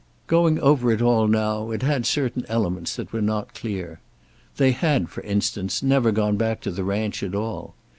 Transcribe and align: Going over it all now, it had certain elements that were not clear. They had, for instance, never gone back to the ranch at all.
Going 0.25 0.59
over 0.59 0.91
it 0.91 0.99
all 0.99 1.27
now, 1.27 1.69
it 1.69 1.83
had 1.83 2.07
certain 2.07 2.43
elements 2.49 2.95
that 2.95 3.13
were 3.13 3.21
not 3.21 3.53
clear. 3.53 3.99
They 4.57 4.71
had, 4.71 5.09
for 5.09 5.21
instance, 5.21 5.83
never 5.83 6.11
gone 6.11 6.37
back 6.37 6.59
to 6.61 6.71
the 6.71 6.83
ranch 6.83 7.21
at 7.21 7.35
all. 7.35 7.75